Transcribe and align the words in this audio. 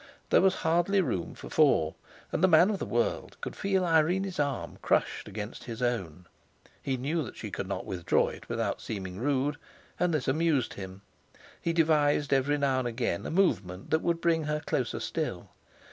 There 0.31 0.41
was 0.41 0.55
hardly 0.65 0.99
room 0.99 1.35
for 1.35 1.51
four, 1.51 1.93
and 2.31 2.43
the 2.43 2.47
man 2.47 2.71
of 2.71 2.79
the 2.79 2.87
world 2.87 3.37
could 3.39 3.55
feel 3.55 3.85
Irene's 3.85 4.39
arm 4.39 4.79
crushed 4.81 5.27
against 5.27 5.65
his 5.65 5.79
own; 5.79 6.25
he 6.81 6.97
knew 6.97 7.21
that 7.21 7.37
she 7.37 7.51
could 7.51 7.67
not 7.67 7.85
withdraw 7.85 8.29
it 8.29 8.49
without 8.49 8.81
seeming 8.81 9.19
rude, 9.19 9.57
and 9.99 10.11
this 10.11 10.27
amused 10.27 10.73
him; 10.73 11.03
he 11.61 11.71
devised 11.71 12.33
every 12.33 12.57
now 12.57 12.79
and 12.79 12.87
again 12.87 13.27
a 13.27 13.29
movement 13.29 13.91
that 13.91 14.01
would 14.01 14.21
bring 14.21 14.45
her 14.45 14.59
closer 14.61 14.99
still. 14.99 15.49